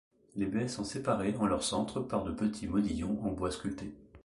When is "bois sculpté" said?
3.29-3.93